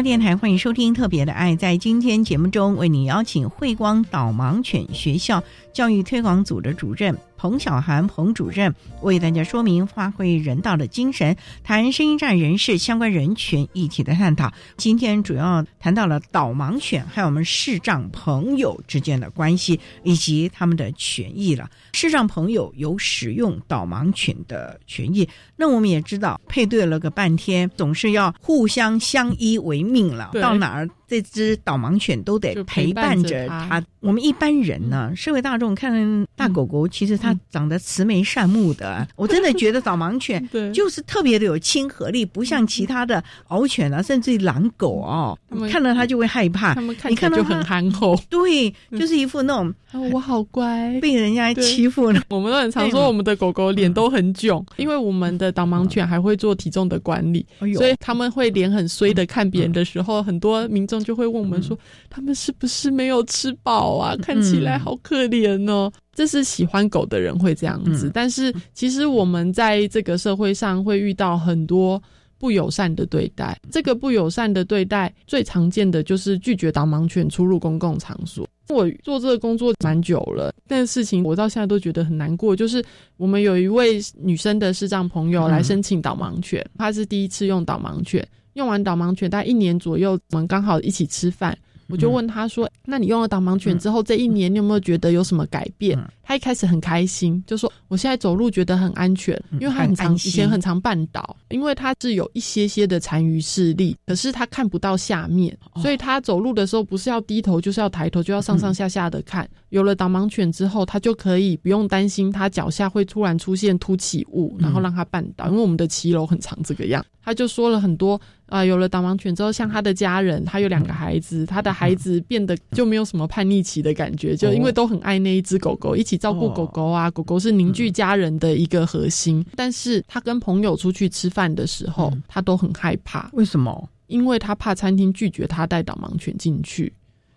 [0.00, 1.52] 电台欢迎收听《特别的爱》。
[1.56, 7.14] 在今天节目中，为你邀请慧光导盲犬学校教育推广组的主任。
[7.42, 14.52] 彭小涵彭主任为大家说明发挥人道的精神，谈声音障人士相关人群议题的探讨。
[14.76, 21.68] 今天主要谈到了导盲犬还有我们视障朋友之间的关系以及他们的权益了。
[21.94, 30.30] 视障朋友有使用导盲犬的权益，那我们也知道配对了个半天，总是要互相相依为命了。
[30.34, 30.88] 到哪儿？
[31.12, 33.84] 这只导盲犬都得陪伴着它。
[34.00, 39.06] 我们一般人呢，社会大众看大狗狗，其实它长得慈眉善目的。
[39.14, 40.42] 我真的觉得导盲犬
[40.72, 45.38] 就是特别的有亲和力，不像其他的獒犬啊，甚至于狼狗哦，
[45.70, 46.72] 看到它就会害怕。
[46.72, 49.74] 他们看起来就很憨厚， 对，就是一副那种
[50.10, 52.22] 我好乖，被人家欺负了。
[52.30, 57.44] 我们都很常说我们的狗狗脸都很囧，因为我们的导盲犬还会做体重的管理，
[57.76, 61.01] 所以他们会脸很衰的看别人的时候，很多民众。
[61.02, 61.78] 就会问我们说，
[62.08, 64.16] 他们是不是没有吃饱啊？
[64.16, 65.92] 看起来好可怜哦。
[66.14, 72.02] 这是喜欢狗的人会这样子，但是其实我们在这个社会上会遇到很多
[72.38, 73.58] 不友善的对待。
[73.70, 78.46] 这个不友善的对待最常见的就是拒绝导盲犬出入公共场所。
[78.68, 82.54] 我做这个工作蛮久了，但事情我到现在都觉得很难过。
[82.54, 82.82] 就是
[83.16, 88.26] 我们有一位女生的视障朋友来申请导盲犬，她是第一次用导盲犬。
[88.54, 91.56] 用完导盲犬大概一年左右，我们刚好一起吃饭，
[91.88, 109.48] 我就问他说：“那你用了导盲犬之后，这一年你有没有觉得有什么改变？”他一开始很开心，就说：“我现在走路觉得很安全，因为他很常以前很常绊倒，因为他是有一些些的残余视力，可是他看不到下面，所以他走路的时候不是要低头，就是要抬头，就要上上下下的看。
[109.70, 117.04] 有了导盲犬之后，他就可以不用担心他脚下会突然出现凸起物，然后让他绊倒，因为我们的骑楼很长这个样。
[117.24, 126.11] 他就说了很多啊，有了导盲犬之后，像他的家人，他有两个孩子，他的孩子变得就没有什么叛逆期的感觉，就因为都很爱那一只狗狗，一起。
[126.16, 129.44] 照顾狗狗啊，狗狗是凝聚家人的一个核心。
[129.56, 133.30] 但是他跟朋友出去吃饭的时候，他都很害怕。
[133.32, 133.88] 为什么？
[134.06, 136.92] 因为他怕餐厅拒绝他带导盲犬进去。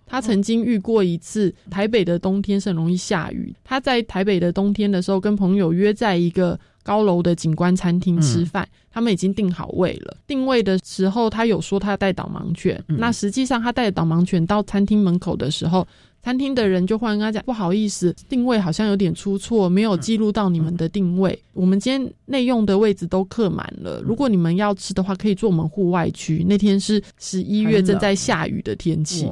[0.05, 3.55] 他曾经遇过一次，台北的冬天是很容易下雨。
[3.63, 10.15] 他在台北的冬天的时候，跟朋友约在一个高楼的景观餐厅吃饭，他们已经订好位了。
[10.27, 12.83] 定位的时候，他有说他带导盲犬。
[12.87, 15.87] 那实际上，他带导盲犬到餐厅门口的时候。
[16.25, 21.39] 餐厅的人就忽然跟他讲，不好意思，定位好像有点出错，没有记录到你们的定位。
[21.53, 26.43] 我们今天内用的位置都客满了，如果你们要吃的话，可以坐我们户外区。
[26.49, 29.29] 那天是十一月正在下雨的天气，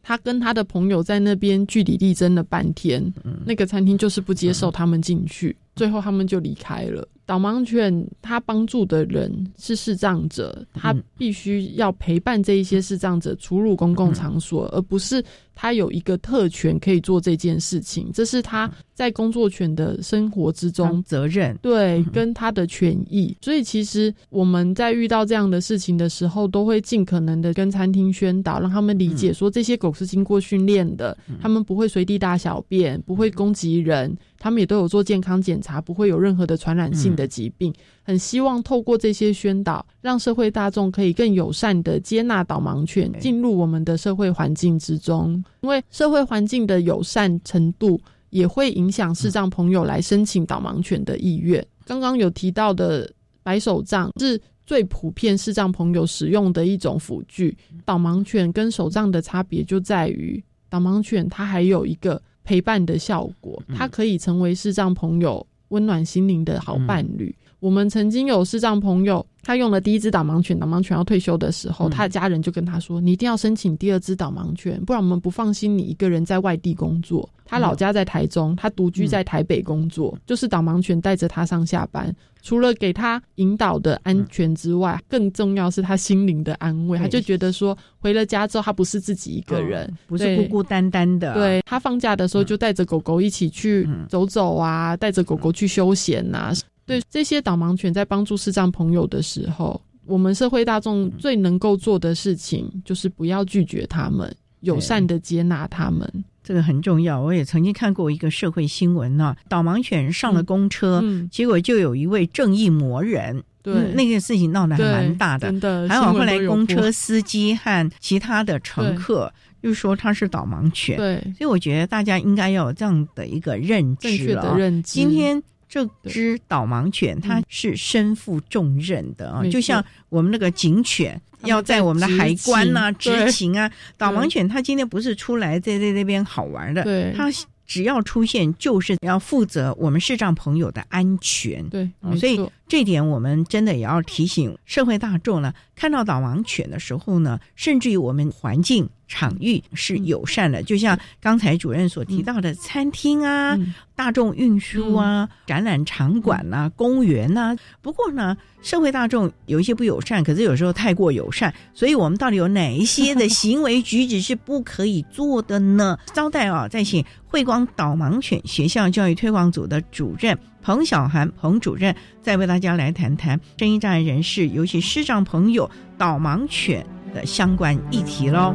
[0.00, 3.12] 他跟他的朋友在那边据理力争了半天，
[3.44, 7.04] 那个餐厅就是不接受他们进去，最后他们就离开了。
[7.26, 15.22] 导盲犬它帮助的人是视障者，他必须要陪伴这一些视障者出入公共场所，而不是
[15.60, 18.12] 他有一个特权可以做这件事情。
[18.14, 23.36] 这是他在工作犬的生活之中责任，对，跟他的权益。
[23.42, 34.16] 所以其实我们在遇到这样的事情的时候，都会尽可能的跟餐厅宣导，让他们理解说这些狗是经过训练的，他们不会随地大小便，不会攻击人。
[34.40, 37.74] 他们也都有做健康检查，不会有任何的传染性的疾病。
[38.04, 45.42] 很希望透过这些宣导，让社会大众可以更友善的接纳导盲犬进入我们的社会环境之中。
[45.60, 51.64] 因为社会环境的友善程度，也会影响视障朋友来申请导盲犬的意愿。
[51.84, 53.10] 刚刚有提到的
[53.42, 57.56] 白手杖是最普遍视障朋友使用的一种辅具。
[57.84, 62.20] 导盲犬跟手杖的差别就在于，导盲犬它还有一个。
[62.44, 67.36] 陪伴的效果，它可以成为视障朋友温暖心灵的好伴侣。
[67.60, 86.98] 我们曾经有视障朋友，他用了第一只导盲犬，导盲犬要退休的时候，他的家人就跟他说：“你一定要申请第二只导盲犬，不然我们不放心你一个人在外地工作。”他老家在台中，他独居在台北工作，就是导盲犬带着他上下班，除了给他引导的安全之外，更重要是他心灵的安慰。
[86.98, 91.32] 他就觉得说，回了家之后，他不是自己一个人，不是孤孤单单的。
[91.34, 96.52] 对他放假的时候，就带着狗狗一起去走走啊，带着狗狗去休闲呐。
[96.88, 106.24] 对这些导盲犬在帮助视障朋友的时候，我们社会大众最能够做的事情，就是不要拒绝他们，友善的接纳他们。
[106.42, 109.36] 这个很重要，我也曾经看过一个社会新闻呢。
[109.50, 115.48] 导盲犬上了公车，结果就有一位正义魔人，对那个事情闹得还蛮大的。
[115.48, 119.30] 真的，还好后来公车司机和其他的乘客
[119.60, 120.96] 又说他是导盲犬。
[120.96, 124.56] 对，所以我觉得大家应该要有这样的一个认知了。
[124.56, 124.92] 认知。
[124.92, 131.20] 今天这只导盲犬它是身负重任的啊，就像我们那个警犬。
[131.44, 133.56] 要在我们的海关呐执勤。
[133.56, 137.30] 啊，导盲犬它今天不是出来在在那边好玩的，它
[137.64, 141.64] 只要出现就是要负责我们视障朋友的安全。
[141.68, 141.88] 对，
[142.18, 148.88] 所以这点我们真的也要提醒社会大众呢，看到导盲犬的时候呢，甚至于我们环境。
[149.10, 153.58] 场域是友善的，就像刚才主任所提到的餐厅啊、
[153.96, 157.56] 大众运输啊、展览场馆呐、公园呐。
[157.80, 165.98] 不过呢，社会大众有一些不友善，可是有时候太过友善，所以我们到底有哪一些的行为举止是不可以做的呢？
[166.12, 176.84] 招待啊，再请慧光导盲犬学校教育推广组的主任彭小涵彭主任，再为大家来谈谈声音障碍人士，尤其视障朋友导盲犬
[177.14, 178.54] 的相关议题喽。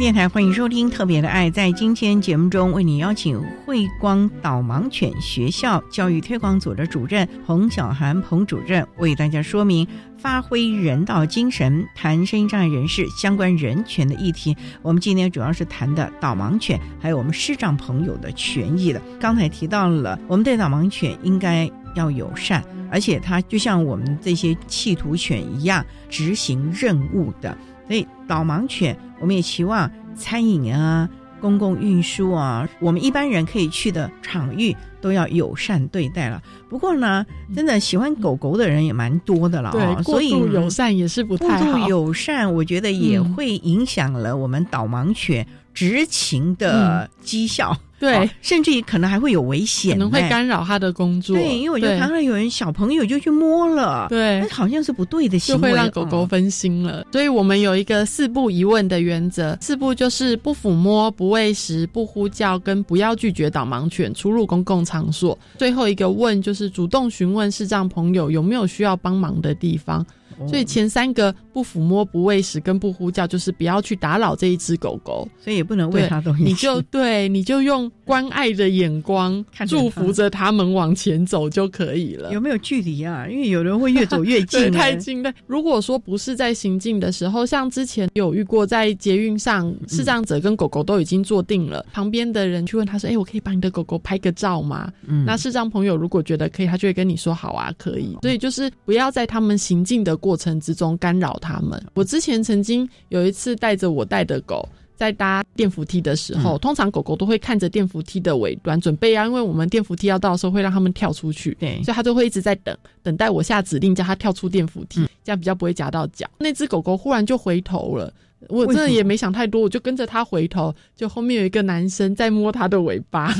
[0.00, 1.50] 电台欢迎收听《特别的爱》。
[1.52, 9.86] 在今天节目中，为你邀请慧光导盲犬学校教育推广组的主任彭小涵彭主任，为大家说明
[10.16, 14.56] 发挥人道精神，谈声音障碍人士相关人权的议题。
[14.80, 19.02] 我们今天主要是谈的导盲犬，还有我们视障朋友的权益的。
[19.20, 27.54] 刚才提到了，我们对导盲犬应该要友善，而且它就像我们这些弃徒犬一样，执行任务的。
[27.86, 31.08] 所以导盲犬，我们也期望餐饮啊、
[31.40, 36.42] 公共运输啊，我们一般人可以去的场域都要友善对待了。
[36.68, 41.64] 不过呢，真的喜欢狗狗的人也蛮多的了对，所以友善也是不太好。
[41.64, 47.76] 过度友善，我觉得也会影响了我们导盲犬执勤的绩效。
[47.98, 51.36] 对哦，甚至于可能还会有危险，可能会哎干扰他的工作。
[51.36, 57.06] 对，因为我就对常常有人小朋友就去摸了，对那好像是不对的行就为，会让狗狗哦分心了。
[57.12, 65.38] 所以我们有一个四不疑问的原则，四不就是不抚摸、不喂食、不呼叫，跟不要拒绝导盲犬出入公共场所。
[65.58, 70.02] 最后一个问就是主动询问视障朋友有没有需要帮忙的地方。
[70.40, 75.28] 哦所以前三个不抚摸、不喂食跟不呼叫，就是不要去打扰这一只狗狗。
[75.38, 82.32] 所以也不能喂它东西，你就 对，你就用关爱的眼光祝福着他们往前走就可以了。
[82.32, 83.26] 有没有距离啊？
[83.28, 85.32] 因为有人会越走越近 太近了。
[85.46, 101.82] 如果说不是在行进的时候，像之前有遇过在捷运上，视障者跟狗狗都已经坐定了，旁边的人去问他说：“哎、我可以帮你的狗狗拍个照吗？”嗯那视障朋友如果觉得可以，他就会跟你说：“好啊，可以。”所以就是不要在他们行进的过程之中干扰他们。
[101.94, 104.68] 我之前曾经有一次带着我带的狗。
[105.00, 116.28] 在搭电扶梯的时候，嗯通常狗狗都会看着电扶梯的尾端，准备啊，因为我们电扶梯要到的时候会让它们跳出去，对所以它就会一直在等，等待我下指令叫它跳出电扶嗯梯，这样比较不会夹到脚。
[116.36, 118.12] 那只狗狗忽然就回头了。
[118.50, 123.34] 我真的也没想太多，我就跟着它回头，就后面有一个男生在摸它的尾巴。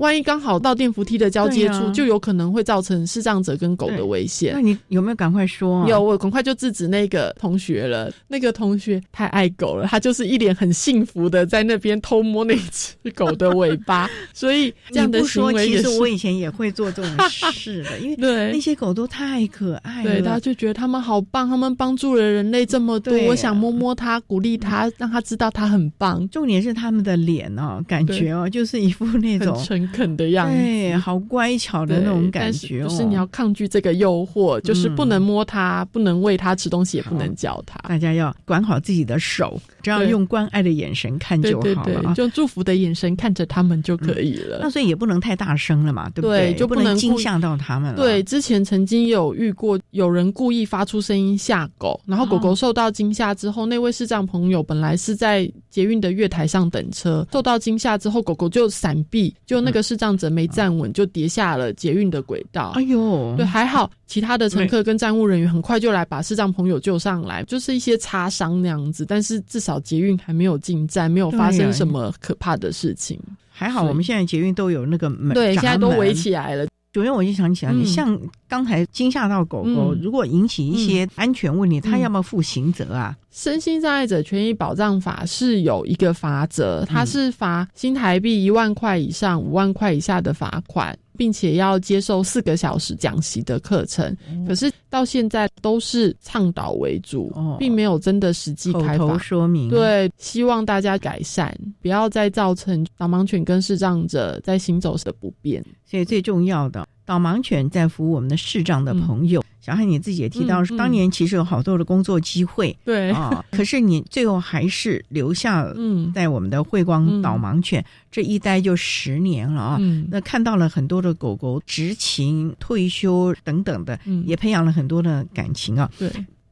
[0.00, 4.60] 万一刚好到电扶梯的交接处，啊就有可能会造成视障者跟狗的危险那。
[4.60, 5.86] 你有没有赶快说、啊？
[5.88, 8.10] 有，我很快就制止那个同学了。
[8.28, 20.10] 那个同学太爱狗了，他就是一脸很幸福的在那边偷摸那只狗的尾巴， 所以这样的行为其实我以前也会做这种事的， 因为对那些狗都太可爱了。
[20.10, 29.56] 对，他就觉得他们好棒，他们帮助了人类这么多，对我想摸摸它，鼓励它，让它知道它很棒，重点是他们的脸哦，感觉哦，就是一副那种
[29.90, 30.56] 很诚恳的样子。
[30.56, 32.86] 对，好乖巧的那种感觉哦。
[32.86, 37.78] 但是就是你要抗拒这个诱惑，就是不能摸它，不能喂它吃东西，也不能叫它。
[37.88, 42.14] 大家要管好自己的手，只要用关爱的眼神看对就好了啊。
[42.14, 44.58] 就祝福的眼神看着他们就可以了。
[44.62, 47.96] 那所以也不能太大声了嘛，对不对就不不能惊吓到他们了。
[47.96, 62.72] 对，之前曾经有遇过有人故意发出声音吓狗，然后狗狗受到惊吓之后，那位视障朋友本来是在捷运的月台上等车，受到惊吓之后，狗狗就闪避，就那个视障者没站稳，就跌下了捷运的轨道。
[62.74, 73.16] 哎呦，对，还好其他的乘客跟站务人员很快就来把视障朋友救上来，就是一些擦伤那样子，但是至少捷运还没有进站，没有发生什么可怕的事情。
[73.48, 76.12] 还好我们现在捷运都有那个门，对，现在都围。
[76.12, 76.66] 起来了。
[76.92, 83.16] 主任，我就想起来，你嗯像刚才惊吓到狗狗，嗯如果引起一些安全问题，他嗯要不要负刑责啊？
[83.30, 94.16] 身心障碍者权益保障法是有一个罚则，它是罚新台币一万块以上五万块以下的罚款，并且要接受四个小时讲习的课程。
[94.48, 105.62] 可是到现在都是倡导为主，并没有真的实际开发说明对，希望大家改善，不要再造成导盲犬跟视障者在行走时的不便。
[105.84, 109.42] 所以最重要的，导盲犬在服务我们的视障的朋友。
[109.60, 119.76] 小汉你自己也提到，当年其实有好多的工作机会， 对啊，可是你最后还是留下嗯在我们的慧光导盲犬、这一待就十年了啊。
[119.80, 125.90] 嗯那看到了很多的狗狗执勤、退休等等的，嗯也培养了很多的感情啊。
[125.98, 126.08] 对。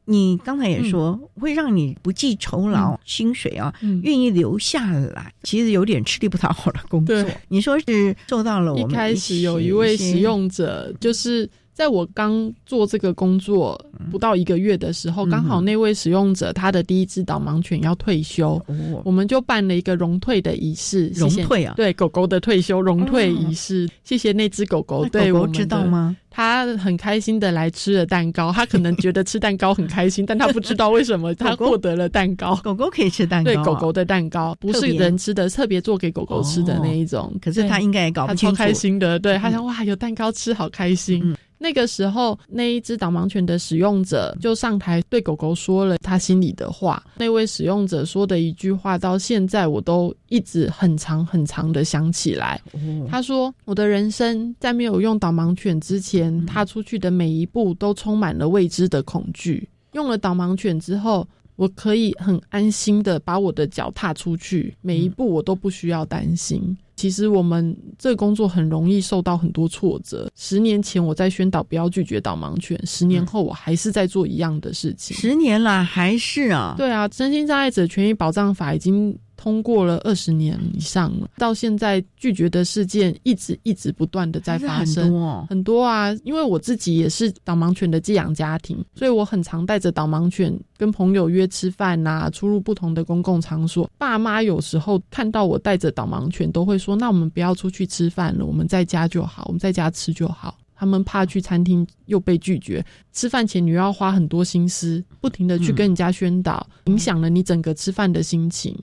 [0.09, 4.01] 你刚才也说，会让你不计酬劳、薪水啊，嗯。
[4.03, 7.15] 愿意留下来，其实有点吃力不讨好的工作。
[7.49, 11.47] 你说是受到了我们一开始有一位使用者，就是
[11.79, 13.79] 在我刚做这个工作
[14.11, 18.61] 不到一个月的时候，嗯刚好那位使用者他的第一只导盲犬要退休，
[19.05, 21.07] 我们就办了一个荣退的仪式。
[21.15, 21.75] 荣退啊？
[21.77, 26.17] 对狗狗的退休荣退仪式，谢谢那只狗狗对我们狗狗知道吗？
[26.29, 32.57] 他很开心的来吃了蛋糕，他可能觉得吃蛋糕很开心， 但他不知道为什么他获得了蛋糕。
[32.57, 37.33] 狗狗可以吃蛋糕啊，对，狗狗的蛋糕不是人吃的，特别做给狗狗吃的那一种。
[37.41, 38.55] 可是他应该也搞不他清楚。
[38.57, 41.33] 超开心的，对他想哇有蛋糕吃，好开心。
[41.61, 47.03] 那个时候，那一只导盲犬的使用者就上台对狗狗说了他心里的话。
[47.17, 52.61] 那位使用者说的一句话，到现在我都一直很长很长的想起来。
[53.09, 59.67] 他说：“我的人生在没有用导盲犬之前，踏出去的每一步都充满了未知的恐惧。
[59.91, 61.27] 用了导盲犬之后，
[61.59, 70.29] 我可以很安心的把我的脚踏出去，每一步我都不需要担心。”其实我们这个工作很容易受到很多挫折。
[70.35, 75.15] 十年前我在宣导不要拒绝导盲犬，十年后我还是在做一样的事情。
[75.15, 76.75] 十年了还是啊？
[76.77, 86.13] 对啊，身心障碍者权益保障法已经通过了二十年以上了，到现在拒绝的事件一直一直不断的在发生，很多哦很多啊。
[86.25, 93.89] 因为我自己也是导盲犬的寄养家庭，所以我很常带着导盲犬跟朋友约吃饭呐、出入不同的公共场所。
[93.97, 108.77] 爸妈有时候看到我带着导盲犬，都会说：“那我们不要出去吃饭了，我们在家就好，我们在家吃就好。”他们怕去餐厅又被拒绝，吃饭前你又要花很多心思，不停的去跟人家宣导，影响了你整个吃饭的心情。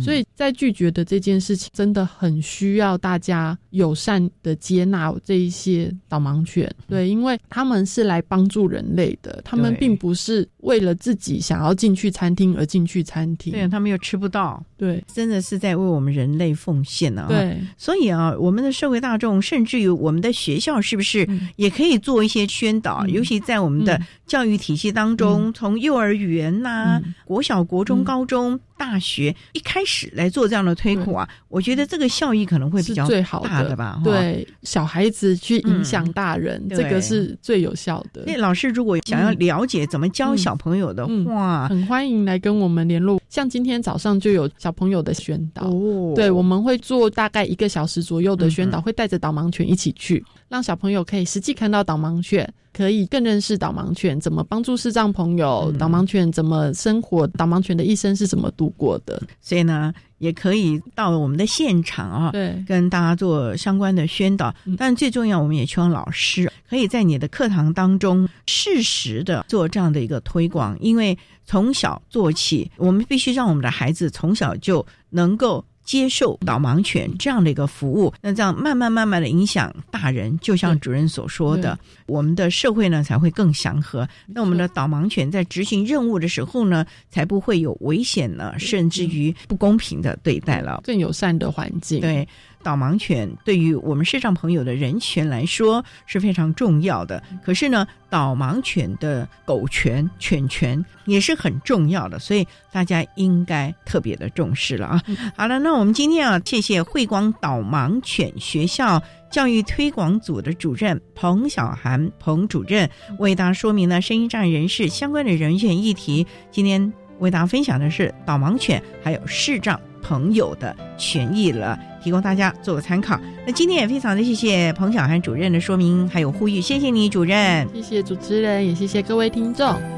[0.00, 17.28] 所以在拒绝的这件事情，真的很需要大家友善的接纳这一些导盲犬，对，因为他们是来帮助人类的，他们并不是为了自己想要进去餐厅而进去餐厅，对他们又吃不到，对，真的是在为我们人类奉献呢、啊。
[17.28, 23.06] 对，所以啊，我们的社会大众，甚至于我们的学校，是不是也可以做一些宣导？
[23.06, 34.00] 尤其在我们的教育体系当中，从幼儿园呐、国小、国中、高中、大学一开始来做这样的推广啊，我觉得这个效益可能会比较最好大的吧。
[34.04, 38.22] 对，小孩子去影响大人，嗯这个是最有效的。
[38.26, 43.20] 那老师如果想要了解怎么教小朋友的话，很欢迎来跟我们联络。
[43.28, 59.20] 像今天早上就有小朋友的宣导，哦对，我们会做大概一个小时左右的宣导，嗯会带着导盲犬一起去，让小朋友可以实际看到导盲犬，可以更认识导盲犬，怎么帮助视障朋友，嗯导盲犬怎么生活，导盲犬的一生是怎么度过的。
[59.40, 64.54] 所以呢，也可以到我们的现场啊，对，跟大家做相关的宣导。
[64.76, 75.64] 但最重要，我们也希望老师可以在你的课堂当中适时的做这样的一个推广，因为从小做起，我们必须让我们的孩子从小就能够。
[75.88, 84.06] 接受导盲犬这样的一个服务，那这样慢慢慢慢的影响大人，就像主任所说的，我们的社会呢才会更祥和。
[84.26, 92.02] 那我们的导盲犬在执行任务的时候呢，才不会有危险呢，甚至于不公平的对待了，更友善的环境。
[92.02, 92.28] 对。
[92.62, 105.02] 导盲犬对于我们视障朋友的人权来说是非常重要的，可是呢，导盲犬的狗权、犬权也是很重要的，所以大家应该特别的重视了啊。
[105.36, 112.88] 好了，那我们今天啊，谢谢慧光导盲犬学校教育推广组的主任彭小涵彭主任
[113.18, 116.26] 为大家说明了声音障碍人士相关的人权议题。
[116.50, 121.78] 今天为大家分享的是导盲犬还有视障朋友的权益了，
[122.08, 123.20] 提供大家做个参考。
[123.46, 129.97] 那今天也非常的谢谢彭小涵主任的说明还有呼吁，谢谢你主任，谢谢主持人，也谢谢各位听众。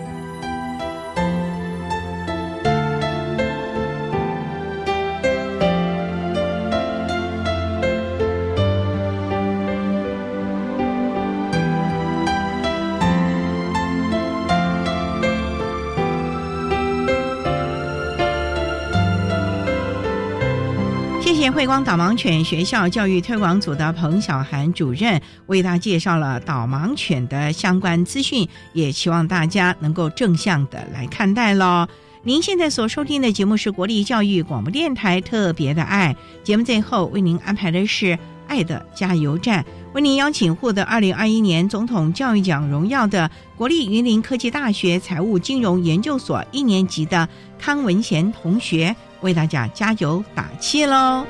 [21.53, 31.87] 慧光导盲犬学校教育推广组的彭小涵主任为大家介绍了导盲犬的相关资讯，也期望大家能够正向的来看待喽。
[32.23, 47.29] 您现在所收听的节目是国立教育广播电台特别的爱节目，最后为您安排的是爱的加油站，为您邀请获得二零二一年总统教育奖荣耀的国立云林科技大学财务金融研究所一年级的
[47.59, 48.95] 康文贤同学。
[49.21, 51.27] 为大家加油打气喽！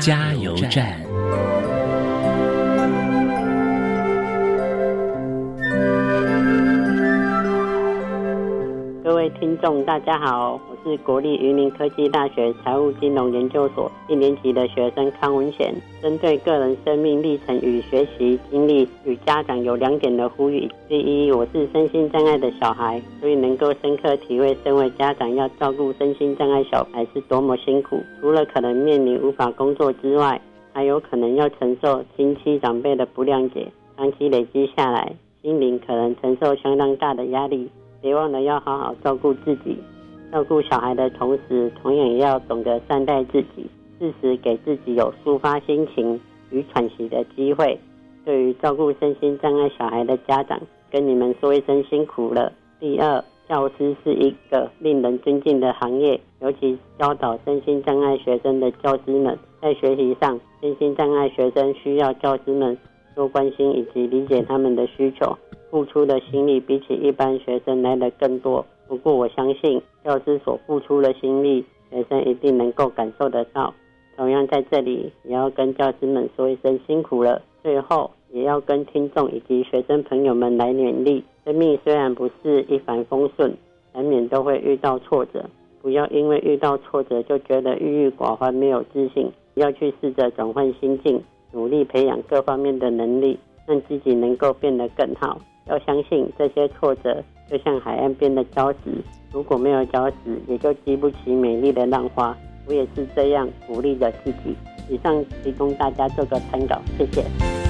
[0.00, 1.03] 加油站。
[9.38, 15.74] 听众，大家好，我是国立云林科技大学财务金融研究所一年级的学生康文贤。
[16.00, 28.00] 针对个人生命历程与学习经历，与家长有两点的呼吁：第一，我是身心障碍的小孩，所以能够深刻体会身为家长要照顾身心障碍小孩是多么辛苦。
[28.20, 30.40] 除了可能面临无法工作之外，
[30.72, 33.66] 还有可能要承受亲戚长辈的不谅解，
[33.96, 35.12] 长期累积下来，
[35.42, 37.68] 心灵可能承受相当大的压力。
[38.04, 39.78] 别忘了要好好照顾自己，
[40.30, 43.66] 照顾小孩的同时，同样也要懂得善待自己，
[43.98, 47.80] 适时给自己有抒发心情与喘息的机会。
[48.22, 52.52] 对于照顾身心障碍小孩的家长，跟你们说一声辛苦了。
[52.78, 62.76] 第二，教师是一个令人尊敬的行业，尤其教导身心障碍学生的教师们，在学习上，身心障碍学生需要教师们
[63.14, 65.34] 多关心以及理解他们的需求。
[65.74, 68.64] 付出的心力比起一般学生来的更多。
[68.86, 73.74] 不过我相信，教师所付出的心力，学生一定能够感受得到。
[74.16, 77.42] 同样在这里，也要跟教师们说一声辛苦了。
[77.60, 83.52] 最后，也要跟听众以及学生朋友们来勉励：生命虽然不是一帆风顺，
[83.92, 85.44] 难免都会遇到挫折。
[85.82, 91.20] 不要因为遇到挫折就觉得郁郁寡欢、没有自信，要去试着转换心境，
[91.50, 95.36] 努力培养各方面的能力，让自己能够变得更好。
[95.66, 98.90] 要相信这些挫折就像海岸边的礁石，
[99.32, 102.36] 如果没有礁石，也就激不起美丽的浪花。
[102.66, 104.56] 我也是这样鼓励着自己。
[104.88, 107.63] 以上提供大家做个参考，谢谢。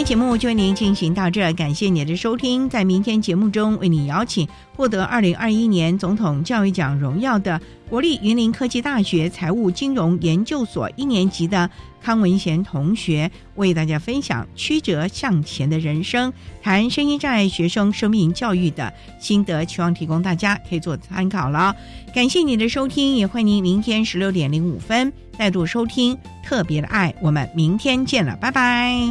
[0.00, 2.70] 天节目就为您进行到这，感谢您的收听。
[2.70, 11.68] 在明天节目中，为你邀请获得二零二一年总统教育奖荣耀的国立云林科技大学财务金融研究所一年级的
[12.00, 16.32] 康文贤同学，为大家分享曲折向前的人生，
[16.62, 21.76] 谈声音障碍学生生命教育的心得，希望提供大家可以做参考了。
[22.14, 27.14] 感谢你的收听，也欢迎您明天十六点零五分再度收听特别的爱。
[27.20, 29.06] 我们明天见了，拜拜。